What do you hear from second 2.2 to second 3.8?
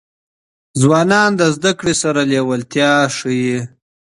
لېوالتیا ښيي.